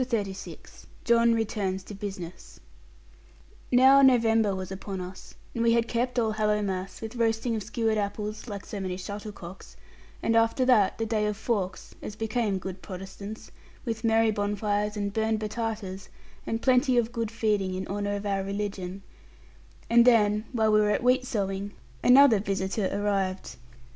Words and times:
CHAPTER 0.01 0.23
XXXVI 0.31 0.85
JOHN 1.03 1.35
RETURNS 1.35 1.83
TO 1.83 1.93
BUSINESS 1.93 2.59
Now 3.71 4.01
November 4.01 4.55
was 4.55 4.71
upon 4.71 4.99
us, 4.99 5.35
and 5.53 5.63
we 5.63 5.73
had 5.73 5.87
kept 5.87 6.17
Allhallowmass, 6.17 7.01
with 7.01 7.17
roasting 7.17 7.55
of 7.55 7.61
skewered 7.61 7.99
apples 7.99 8.47
(like 8.47 8.65
so 8.65 8.79
many 8.79 8.97
shuttlecocks), 8.97 9.77
and 10.23 10.35
after 10.35 10.65
that 10.65 10.97
the 10.97 11.05
day 11.05 11.27
of 11.27 11.37
Fawkes, 11.37 11.93
as 12.01 12.15
became 12.15 12.57
good 12.57 12.81
Protestants, 12.81 13.51
with 13.85 14.03
merry 14.03 14.31
bonfires 14.31 14.97
and 14.97 15.13
burned 15.13 15.39
batatas, 15.39 16.09
and 16.47 16.63
plenty 16.63 16.97
of 16.97 17.11
good 17.11 17.29
feeding 17.29 17.75
in 17.75 17.85
honour 17.87 18.15
of 18.15 18.25
our 18.25 18.43
religion; 18.43 19.03
and 19.87 20.03
then 20.03 20.45
while 20.51 20.71
we 20.71 20.79
were 20.79 20.89
at 20.89 21.03
wheat 21.03 21.27
sowing, 21.27 21.73
another 22.03 22.39
visitor 22.39 22.89
arrived. 22.91 23.55